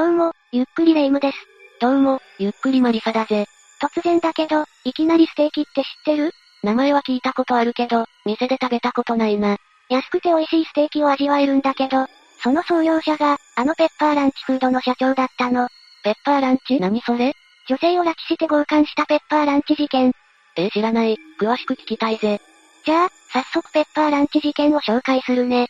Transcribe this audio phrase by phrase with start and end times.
[0.00, 1.36] どうも、ゆっくりレ夢ムです。
[1.78, 3.44] どうも、ゆっくりマリサだぜ。
[3.82, 6.32] 突然だけど、いきなりステーキって知ってる？
[6.62, 9.58] 名前は聞いたことあるけど、店で食べたことないな。
[9.90, 12.06] 安くて美味しいステーキを味わえるんだけど、
[12.42, 15.68] その創業者が、あのペッパーランチフードの社長だったの。
[16.02, 16.80] ペッパーランチ？
[16.80, 17.34] 何それ？
[17.68, 20.14] 女性を拉致して強姦したペッパーランチ事件。
[20.56, 21.18] えー、知らない。
[21.38, 22.40] 詳しく聞きたいぜ。
[22.86, 25.68] じゃあ、早速ペッパーランチ事件を紹介するね。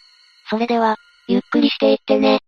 [0.48, 2.38] それでは、ゆっくりしていってね。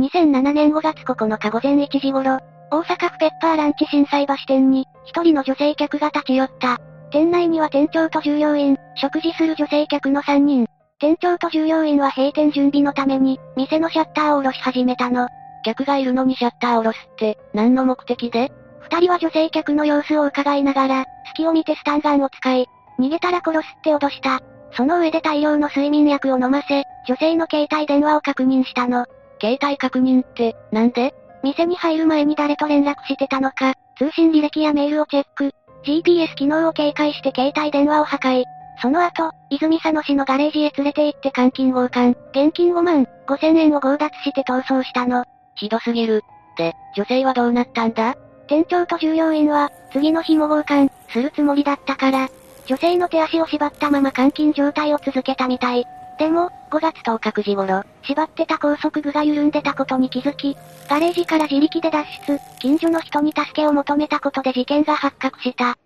[0.00, 2.38] 2007年5月9日午前1時頃、
[2.70, 6.78] 大阪府ペッパーランチ震災橋店に、一人の女性客が立ち寄った。
[7.10, 10.66] 店内には店長と従業員、食事する女性客の3人。
[10.98, 15.28] 店長と従業員は閉店準備のために、店のシャッターを下ろし始めたの。
[15.66, 18.50] 客がいるのにシャッターを下ろすって、何の目的で？
[18.80, 21.04] 二人は女性客の様子を伺いながら、
[21.34, 22.66] 隙を見てスタンガンを使い、
[22.98, 24.40] 逃げたら殺すって脅した。
[24.72, 29.04] その上で大量の睡眠薬を飲ませ、女性の携帯電話を確認したの。
[29.40, 31.14] 携帯確認って、なんで？
[31.42, 35.52] 店に入る前に誰と連絡してたのか、通信履歴やメールをチェック。
[35.84, 38.44] GPS 機能を警戒して携帯電話を破壊。
[38.82, 45.24] その後、泉佐野市のガレージへ連れて行って監禁強姦、現金5万5千円を強奪して逃走したの。
[45.54, 46.22] ひどすぎる。
[46.56, 48.16] で、女性はどうなったんだ？
[48.46, 52.28] 店長と従業員は、次の日も強姦、するつもりだったから、
[52.66, 55.84] 女性の手足を縛ったまま監禁状態を続けたみたい。
[56.20, 60.54] でも、5月10日9時頃、縛ってた高速具が緩んでたことに気づき、
[60.86, 65.78] ガレージから自力で脱出、近所の人に助けを求めたことで事件が発覚した。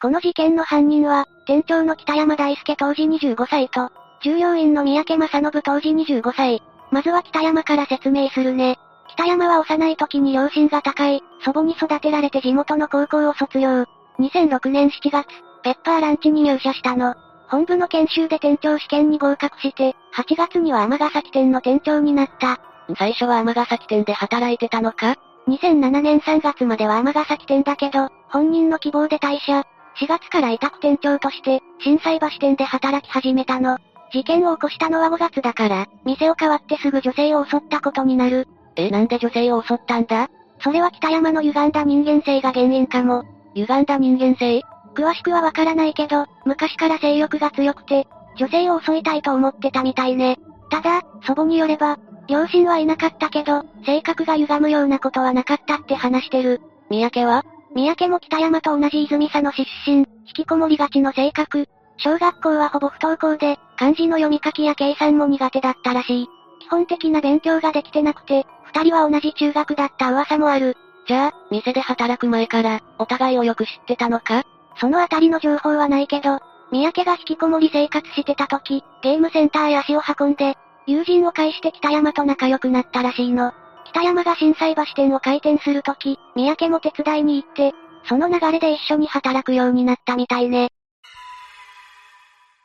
[0.00, 3.90] この事件の犯人は、店長の北山大輔当時25歳と、
[4.22, 6.62] 従業員の三宅正信当時25歳。
[6.92, 8.78] まずは北山から説明するね。
[9.08, 13.86] 北山は幼い時に両親が高い、祖母に育てられて地元の高校を卒業。
[14.20, 15.26] 2006年7月、
[15.64, 17.16] ペッパーランチに入社したの。
[17.52, 22.58] 本部の研修で店長試験に合格して、8月には尼崎店の店長になった。
[22.96, 25.16] 最初は尼崎店で働いてたのか
[25.48, 29.66] ?2007 年3月までは尼崎店だけど、本人の希望で退社。
[30.00, 33.76] 4月から委託店長として、震災橋店で働き始めたの。
[34.14, 38.48] 事件を起こしたのは5月だから、店を変わってすぐ女性を襲ったことになる。
[38.76, 40.30] え、なんで女性を襲ったんだ？
[40.60, 43.24] それは北山の歪んだ人間性が原因かも。
[43.54, 44.62] 歪んだ人間性？
[44.94, 50.38] 詳しくはわからないけど、昔から性欲が強くて、女性を襲いたいと思ってたみたいね。
[50.70, 51.98] ただ、祖母によれば、
[52.28, 56.60] 両親はいなかったけど、性格が歪むようなことはなかったって話してる。
[56.88, 57.44] 三宅は？
[57.74, 61.66] 三宅も北山と同じ泉佐野市出身、引きこもりがちの性格。
[61.98, 66.28] 小学校はほぼ不登校で、漢字の読み書きや計算も苦手だったらしい。
[66.60, 70.76] 基本的な勉強ができてなくて、二人は同じ中学だった噂もある。
[71.06, 74.44] じゃあ、店で働く前から、お互いをよく知ってたのか？
[74.76, 76.40] そのあたりの情報はないけど、
[76.70, 80.56] 三宅が引きこもり生活してた時、ゲームセンターへ足を運んで、
[80.86, 83.52] 友人を介して北山と仲良くなったらしいの。
[83.84, 87.74] 北山が震災橋店を開店する時、三宅も手伝いに行って、
[88.08, 90.70] その流れで一緒に働くようになったみたいね。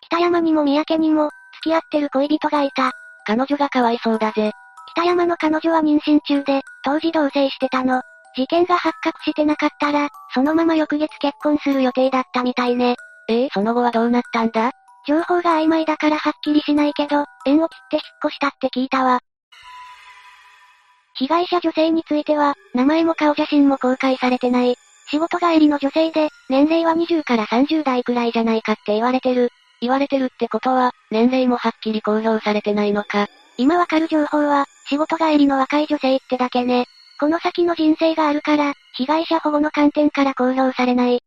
[0.02, 2.94] 北山にも三宅にも、付き合ってる恋人がいた。
[3.26, 4.54] 彼女がかわいそうだぜ。
[4.94, 8.02] 北山の彼女は妊娠中で、当時同棲してたの。
[8.38, 12.96] 事件が発覚してなかったら、そのまま翌月結婚する予定だったみたいね。
[13.28, 14.72] ええー、その後はどうなったんだ？
[15.08, 19.22] 情報が曖昧だからはっきりしないけど、縁を切って引っ越したって聞いたわ。
[21.16, 24.76] 被害者女性については、名前も顔写真も公開されてない。
[25.10, 29.50] 仕事帰りの女性で、年齢は20から30代くらいじゃないかって言われてる。
[29.82, 33.28] 言われてるってことは、年齢もはっきり公表されてないのか。
[33.58, 36.86] 今わかる情報は、仕事帰りの若い女性ってだけね。
[37.20, 41.20] この先の人生があるから、被害者保護の観点から公表されない。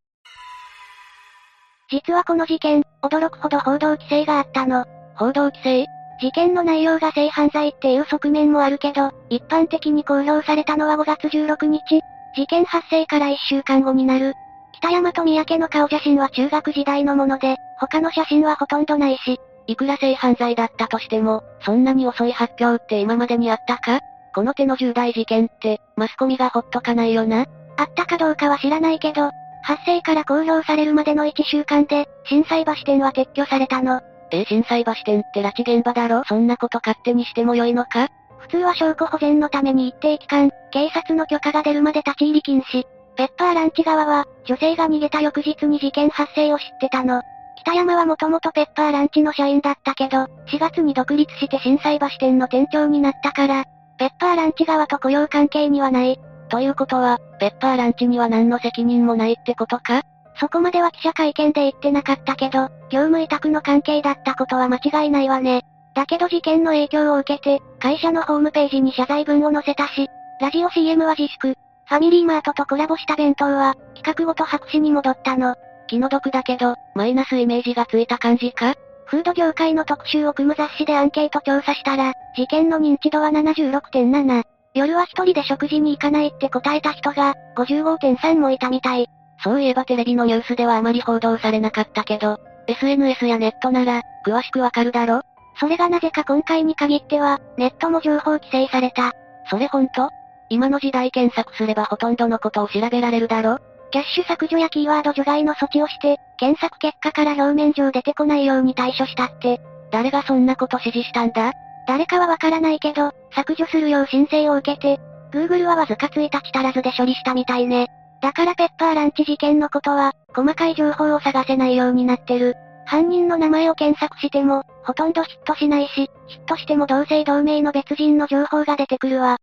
[1.90, 4.84] 実はこの事件、驚くほど報道規制があったの。
[5.16, 5.86] 報道規制？
[6.20, 12.00] 事件の内容が性犯罪っていう側面もあるけど、一般的に公表されたのは5月16日。
[12.36, 14.34] 事件発生から1週間後になる。
[14.74, 24.00] 北山と三宅の顔写真は中学時代のもので、他の写真はほとんどないし、いくら性犯罪だったとしても、そんなに遅い発表って今までにあったか？
[24.34, 27.46] この手の重大事件って、マスコミがほっとかないよな？
[27.76, 29.30] あったかどうかは知らないけど、
[29.62, 34.00] 発生から公表されるまでの1週間で、震災橋店は撤去されたの。
[34.32, 36.22] え震災橋店って拉致現場だろ？
[36.24, 38.08] そんなこと勝手にしてもよいのか？
[38.38, 42.84] 普通は証拠保全のために一定期間、警察の許可が出るまで立ち入り禁止。
[43.16, 47.22] ペッパーランチ側は、女性が逃げた翌日に事件発生を知ってたの。
[47.62, 53.64] 北山はもともとペッパーランチの社員だったけど、4月に独立して震災橋店の店長になったから、
[54.00, 56.18] ペッパーランチ側と雇用関係にはない。
[56.48, 60.00] ということは、ペッパーランチには何の責任もないってことか？
[60.36, 65.66] そこまでは記者会見で言ってなかったけど、業務委託の関係だったことは間違いないわね。
[65.94, 70.08] だけど事件の影響を受けて、会社のホームページに謝罪文を載せたし、
[70.40, 71.48] ラジオ CM は自粛。
[71.84, 75.56] ファミリーマートとコラボした弁当は、企画ごと白紙に戻ったの。
[75.88, 78.76] 気の毒だけど、マイナスイメージがついた感じか？
[79.10, 84.44] フード業界の特集を組む雑誌でアンケート調査したら、事件の認知度は76.7。
[84.72, 89.08] 夜は一人で食事に行かないって答えた人が、55.3もいたみたい。
[89.42, 95.22] そういえばテレビのニュースではあまり報道されなかったけど、SNS やネットなら、詳しくわかるだろ？
[95.58, 99.10] それがなぜか今回に限っては、ネットも情報規制された。
[99.50, 100.10] それほんと
[100.50, 103.58] 今の時代検索すればほとんどのことを調べられるだろ？
[103.90, 109.60] キャッシュ削除やキーワード除外の措置をして、検索結果から表面上出てこないように対処したって。
[109.90, 111.52] 誰がそんなこと指示したんだ？
[111.88, 115.00] 誰かはわからないけど、削除するよう申請を受けて、
[115.32, 117.88] Google はわずか1日足らずで処理したみたいね。
[118.22, 122.54] だからペッパーランチ事件のことは、細かい情報を探せないようになってる。
[122.86, 129.38] 犯人の名前を検索しても、ほとんどヒットしないし、ヒットしても同姓同名の別人の情報が出てくるわ。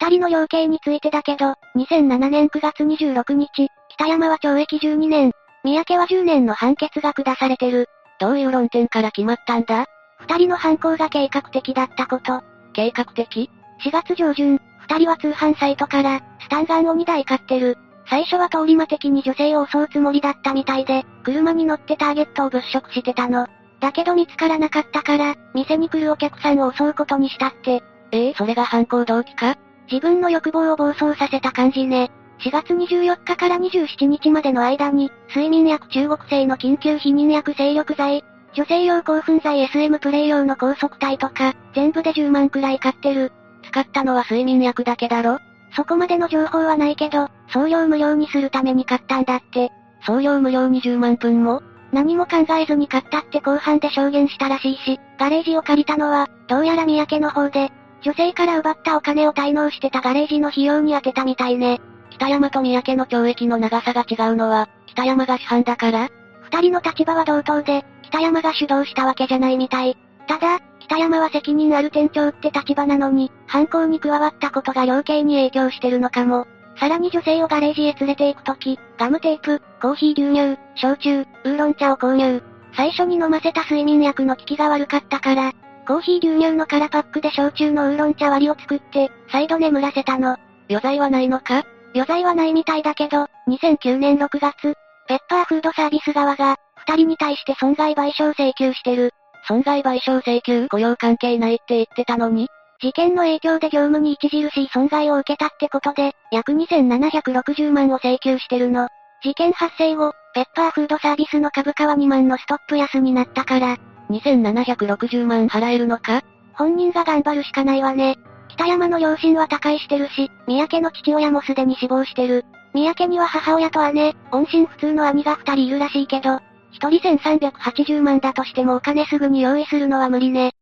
[0.00, 5.32] 二人の量刑についてだけど、2007年9月26日、北山は懲役12年、
[5.64, 7.88] 三宅は10年の判決が下されてる。
[8.18, 9.86] どういう論点から決まったんだ？
[10.20, 12.42] 二人の犯行が計画的だったこと。
[12.72, 13.50] 計画的
[13.84, 17.76] ?4 月上旬、二人は通販サイトから、スタンガンを2台買ってる。
[18.08, 23.48] 最初は通り魔的に女性を襲うつもりだったみたいで、車に乗ってターゲットを物色してたの。
[23.80, 27.82] だけど見つからなかったから、店に来るお客さんを襲うことにしたって。
[28.12, 29.56] ええー、それが犯行動機か？
[29.90, 32.10] 自分の欲望を暴走させた感じね。
[32.40, 38.24] 4月24日から27日までの間に、睡眠薬中国製の緊急避妊薬精力剤、
[38.54, 43.32] 女性用興奮剤 SM プレイ用の高速体とか、全部で10万くらい買ってる。
[43.68, 45.38] 使ったのは睡眠薬だけだろ
[45.74, 49.70] そこまでの情報はないけど、送料無料にするために買ったんだって。
[50.06, 51.62] 送料無料に10万分も？
[51.92, 57.70] 何も考えずに買ったって後半で証言したらしいし、ガレージを借りたのは、どうやら三宅の方で、
[58.06, 61.80] 女性から奪ったお金を滞納してたガレージの費用に充てたみたいね。
[62.10, 66.08] 北山と三宅の懲役の長さが違うのは、北山が主犯だから？
[66.44, 69.96] 二人の立場は同等で、北山が主導したわけじゃないみたい。
[70.28, 76.46] ただ、北山は責任ある店長って立場なのに、犯行に加わったことが量刑に影響してるのかも。
[76.78, 82.40] さらに女性をガレージへ連れて行くとき、ガムテープ、コーヒー牛乳、焼酎、ウーロン茶を購入。
[82.76, 85.52] 最初に飲ませた睡眠薬の効きが悪かったから、
[85.86, 90.36] コーヒー牛乳の空パックで焼酎のウーロン茶割りを作って、再度眠らせたの。
[90.68, 91.64] 余罪はないのか？
[91.94, 94.74] 余罪はないみたいだけど、2009年6月、
[95.06, 99.12] ペッパーフードサービス側が、二人に対して損害賠償請求してる。
[99.46, 102.48] 損害賠償請求雇用関係ないって言ってたのに？
[102.82, 108.88] 事件の影響で業務に著しい損害を受けたってことで、約2760万を請求してるの。
[109.22, 113.78] 事件発生後、ペッパーフードサービスの株価は2万のストップ安になったから、
[114.10, 116.22] 2760万払えるのか？
[116.54, 118.16] 本人が頑張るしかないわね。
[118.48, 122.44] 北山の両親は他界してるし、三宅の父親もすでに死亡してる。
[122.72, 130.52] 三宅には母親と姉、音信不通の兄が二人いるらしいけど、一人1380万だとしてもお金すぐに用意するのは無理ね。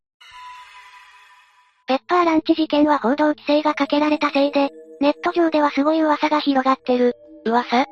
[1.86, 4.70] ペッパーランチ事件は報道規制がかけられたせいで、
[5.00, 7.14] ネット上ではすごい噂が広がってる。
[7.44, 7.84] 噂？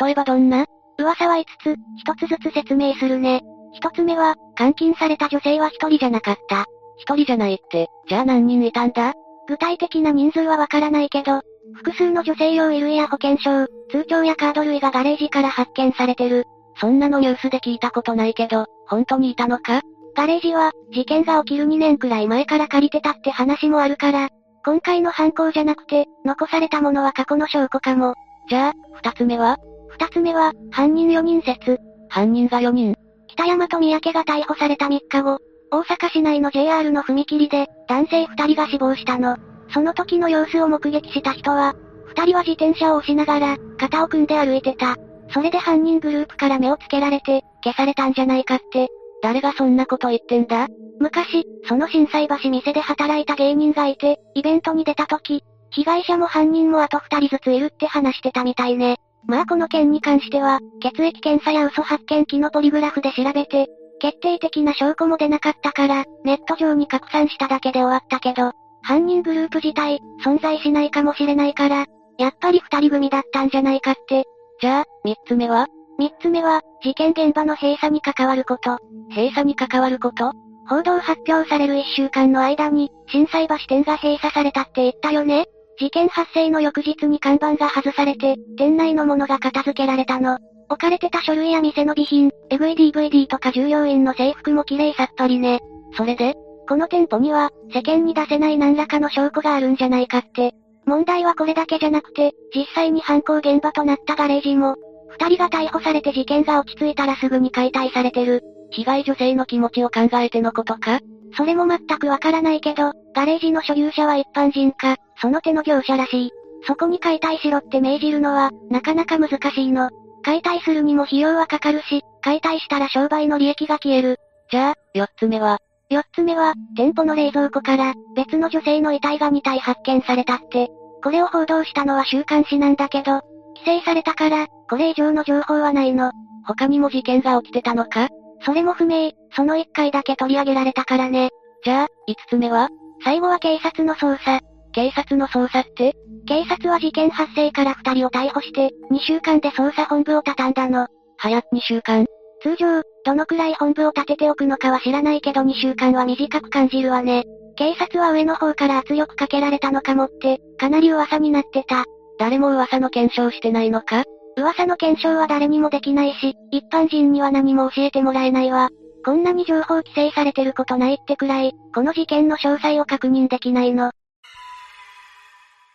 [0.00, 0.64] 例えばどんな？
[0.98, 1.70] 噂は5つ、
[2.06, 3.42] 1つずつ説明するね。
[3.72, 6.66] 一つ目は、監禁された女性は一人じゃなかった。
[6.98, 9.14] 一人じゃないって、じゃあ何人いたんだ？
[9.48, 11.40] 具体的な人数はわからないけど、
[11.74, 16.44] 複数の女性用衣類や保険証、通帳やカード類がガレージから発見されてる。
[16.80, 19.80] そんなのニュースで聞いたことないけど、本当にいたのか？
[20.14, 24.28] ガレージは、事件が起きる2年くらい前から借りてたって話もあるから、
[24.64, 28.14] 今回の犯行じゃなくて、残されたものは過去の証拠かも。
[28.48, 29.56] じゃあ、二つ目は？
[29.88, 31.78] 二つ目は、犯人4人説。
[32.08, 32.94] 犯人が4人
[33.32, 35.38] 北山と三宅が逮捕された3日後、
[35.70, 39.36] 大阪市内の JR の踏切で、男性2人が死亡したの。
[39.72, 41.74] その時の様子を目撃した人は、
[42.14, 44.96] 2人は自転車を押しながら、肩を組んで歩いてた。
[45.32, 48.88] それで犯人グループから目をつけられて、消されたんじゃないかって。
[49.22, 50.66] 誰がそんなこと言ってんだ？
[50.98, 58.98] 昔、その震災橋店で働いた芸人がいて、イベントに出た時、被害者も犯人もあと2人ずついるって話してたみたいね。
[59.26, 63.68] まあこの件に関しては、血液検査や嘘発見器のポリグラフで調べて、
[64.00, 68.52] 決定的な証拠も出なかったから、ネット上に拡散しただけで終わったけど、
[68.82, 71.86] 犯人グループ自体、存在しないかもしれないから、
[72.18, 74.24] やっぱり二人組だったんじゃないかって。
[74.60, 75.68] じゃあ、三つ目は？
[75.98, 78.78] 三つ目は、事件現場の閉鎖に関わること。
[79.10, 80.32] 閉鎖に関わること？
[80.68, 85.46] 報道発表される一週間の間に、震災橋店が閉鎖されたって言ったよね？
[85.78, 90.38] 事件発生の翌日に看板が外されて、店内のものが片付けられたの。
[90.68, 95.60] 置かれてた書類や店の備品、エグい DVD とか従業員の制服も綺麗さっぱりね。
[95.96, 96.34] それで
[96.68, 100.54] この店舗には、世間に出せない何らかの証拠があるんじゃないかって。
[100.86, 104.76] 問題はこれだけじゃなくて、実際に犯行現場となったガレージも、
[105.08, 108.42] 二人が逮捕されて事件が落ち着いたらすぐに解体されてる。
[108.70, 111.00] 被害女性の気持ちを考えてのことか？
[111.36, 116.30] それも全くわからないけど、ガレージの所有者は一般人か、その手の業者らしい。
[116.66, 119.88] そこに解体しろって命じるのは、なかなか難しいの。
[120.24, 124.18] 解体するにも費用はかかるし、解体したら商売の利益が消える。
[124.50, 125.58] じゃあ、四つ目は？
[125.90, 130.70] 四つ目は、店舗の冷蔵庫から、別の女性の遺体が2体発見されたって。
[131.04, 133.20] これを報道したのは週刊誌なんだけど、
[133.56, 136.10] 規制されたから、これ以上の情報はないの。
[136.46, 138.08] 他にも事件が起きてたのか？
[138.44, 141.30] それも不明、その1回だけ取り上げられたからね。
[141.64, 142.68] じゃあ、5つ目は？
[143.04, 144.40] 最後は警察の捜査。
[144.72, 145.94] 警察の捜査って？
[146.26, 150.86] 警察は事件発生から2人を逮捕して、2週間で捜査本部を畳んだの。
[151.18, 152.06] 早2週間
[152.42, 157.24] 通常、どのくらい本部を立てておくのかは知らないけど2週間は短く感じるわね。
[157.56, 161.84] 警察は上の方から圧力かけられたのかもって、かなり噂になってた。
[162.18, 164.04] 誰も噂の検証してないのか？
[164.36, 168.70] 噂の検証は誰にもできないし、一般人には何も教えてもらえないわ。
[169.04, 173.90] こんなに情報規制されてることないってくらい、この事件の詳細を確認できないの。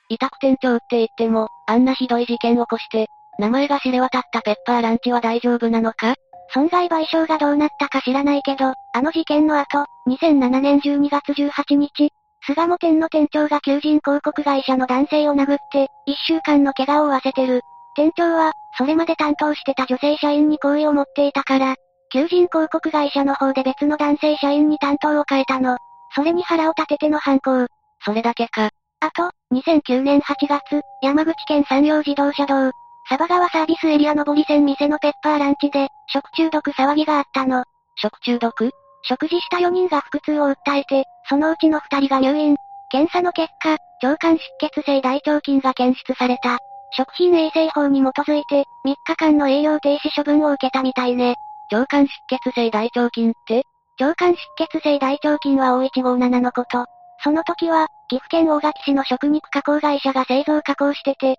[0.09, 3.07] 委託店長って言っても、あんなひどい事件を起こして、
[3.39, 6.15] 名前が知れ渡ったペッパーランチは大丈夫なのか？
[6.53, 12.11] 損害賠償がどうなったか知らないけど、あの事件の後、2007年12月18日、
[12.45, 17.61] 巣鴨店の店長が求人広告会社の男性を殴って、1週間の怪我を負わせてる。
[17.95, 21.75] 店長は、それまで担当してた女性社員に好意を持っていたから、
[22.13, 25.77] 求人広告会社の方で別の男性社員に担当を変えたの。
[26.15, 27.67] それに腹を立てての犯行。
[28.05, 28.69] それだけか。
[29.01, 32.71] あと、2009年8月、山口県山陽自動車道、
[33.09, 37.63] サバ川サービスエリア上り線店のペッパーランチで、食中毒騒ぎがあったの。
[37.95, 38.71] 食中毒？
[39.03, 42.57] 食事した4人が腹痛を訴えて、そのうちの2人が入院。
[42.91, 46.57] 検査の結果、腸管出血性大腸菌が検出された。
[46.91, 51.35] 食品衛生法に基づいて、3日間の営業停止処分を受けたみたいね。
[51.71, 53.63] 腸管出血性大腸菌って？
[53.99, 56.85] 腸管出血性大腸菌は O157 のこと。
[57.23, 61.37] その時は、岐阜県大垣市の食肉加工会社が製造加工してて、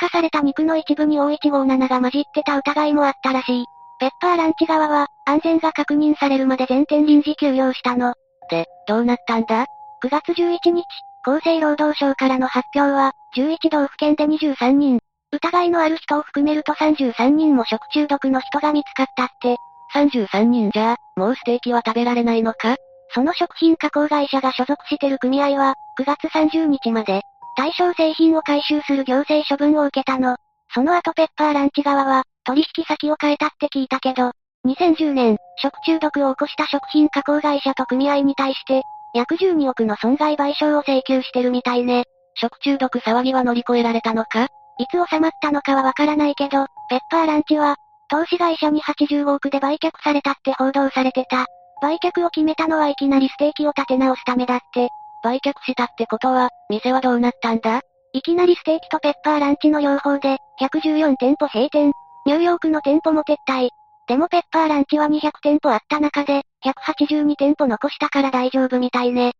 [0.00, 3.64] 出荷された肉の一部に O157 が混じってた疑いもあったらしい。
[3.98, 8.14] ペッパーランチ側は、安全が確認されるまで全店臨時休業したの。
[8.50, 9.66] で、どうなったんだ
[10.04, 10.84] ?9 月11日、
[11.24, 14.98] 厚生労働省からの発表は、11道府県で23人。
[15.32, 19.56] 疑いのある人を含めると33人も食中毒の人が見つかったって。
[19.94, 22.76] 33人じゃもうステーキは食べられないのか？
[23.16, 27.22] その食品加工会社が所属してる組合は、9月30日まで、
[27.56, 30.36] 対象製品を回収する行政処分を受けたの。
[30.74, 34.32] その後ペッパーランチ側は、取引先を変えたって聞いたけど、
[34.66, 38.82] 2010年、食中毒を起こした食品加工会社と組合に対して、
[39.14, 42.04] 約12億の損害賠償を請求してるみたいね。
[42.34, 44.48] 食中毒騒ぎは乗り越えられたのか？
[44.78, 47.76] いつ収まったのかはわからないけど、ペッパーランチは、
[48.10, 51.46] 投資会社に85億で売却されたって報道されてた。
[51.82, 54.88] 売却を決めたのはいきなりステーキを立て直すためだって。
[55.22, 57.80] 売却したってことは、店はどうなったんだ？
[58.12, 61.92] いきなりステーキとペッパーランチの両方で、114店舗閉店。
[62.24, 63.68] ニューヨークの店舗も撤退。
[64.08, 69.32] でもペッパーランチは200店舗あった中で、182店舗残したから大丈夫みたいね。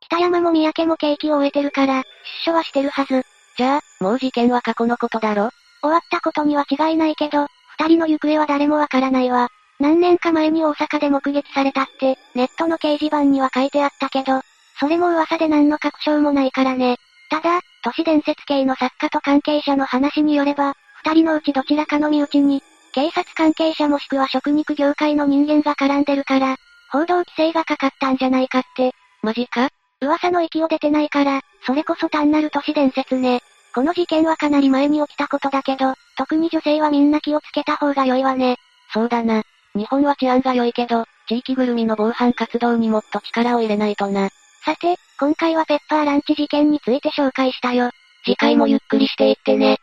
[0.00, 2.02] 北山も三宅も景気を終えてるから、
[2.44, 3.22] 出所はしてるはず。
[3.56, 5.50] じゃあ、もう事件は過去のことだろ？
[5.82, 7.46] 終わったことには違いないけど、
[7.78, 9.48] 二人の行方は誰もわからないわ。
[9.80, 14.42] 何年か前に大阪で目撃されたって、ネットの掲示板には書いてあったけど、
[14.78, 16.96] それも噂で何の確証もないからね。
[17.30, 26.56] ただ、都市伝説系の作家と関係者の話によれば、二人のうちどちらかの身内に、警察関係者もしくは食肉業界の人間が絡んでるから、
[26.92, 28.92] 報道規制がかかったんじゃないかって。
[29.22, 29.70] マジか？
[30.02, 33.40] 噂の息を出てないから、それこそ単なる都市伝説ね。
[33.74, 38.56] この事件はかなり前に起きたことだけど、特に女性はみんな気をつけた方が良いわね。
[38.92, 39.42] そうだな。
[39.74, 44.30] 日本は治安が良いけど、地域ぐるみの防犯活動にもっと力を入れないとな。
[44.64, 47.90] さて、今回はペッパーランチ事件について紹介したよ。
[48.24, 49.78] 次回もゆっくりしていってね。